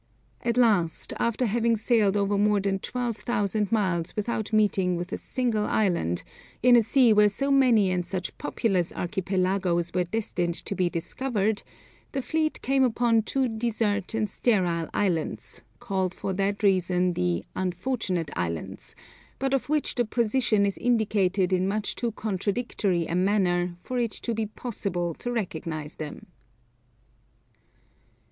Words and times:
At 0.41 0.57
last, 0.57 1.13
after 1.19 1.45
having 1.45 1.75
sailed 1.75 2.17
over 2.17 2.35
more 2.35 2.59
than 2.59 2.79
12,000 2.79 3.71
miles 3.71 4.15
without 4.15 4.51
meeting 4.51 4.95
with 4.95 5.13
a 5.13 5.17
single 5.17 5.65
island, 5.67 6.23
in 6.63 6.75
a 6.75 6.81
sea 6.81 7.13
where 7.13 7.29
so 7.29 7.51
many 7.51 7.91
and 7.91 8.03
such 8.03 8.35
populous 8.39 8.91
archipelagos 8.93 9.93
were 9.93 10.03
destined 10.05 10.55
to 10.65 10.73
be 10.73 10.89
discovered, 10.89 11.61
the 12.13 12.21
fleet 12.23 12.63
came 12.63 12.81
upon 12.83 13.21
two 13.21 13.47
desert 13.47 14.15
and 14.15 14.27
sterile 14.27 14.89
islands, 14.91 15.61
called 15.79 16.15
for 16.15 16.33
that 16.33 16.63
reason 16.63 17.13
the 17.13 17.45
Unfortunate 17.55 18.31
Islands, 18.35 18.95
but 19.37 19.53
of 19.53 19.69
which 19.69 19.93
the 19.93 20.03
position 20.05 20.65
is 20.65 20.79
indicated 20.79 21.53
in 21.53 21.67
much 21.67 21.95
too 21.95 22.11
contradictory 22.13 23.05
a 23.05 23.13
manner, 23.13 23.75
for 23.79 23.99
it 23.99 24.13
to 24.13 24.33
be 24.33 24.47
possible 24.47 25.13
to 25.13 25.31
recognize 25.31 25.97
them. 25.97 26.25